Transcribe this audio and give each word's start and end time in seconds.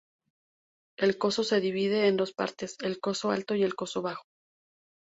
El 0.97 1.19
Coso 1.19 1.43
se 1.43 1.59
divide 1.59 2.07
en 2.07 2.17
dos 2.17 2.31
partes: 2.33 2.75
el 2.81 2.99
Coso 2.99 3.29
Alto 3.29 3.53
y 3.53 3.61
el 3.61 3.75
Coso 3.75 4.01
Bajo. 4.01 4.25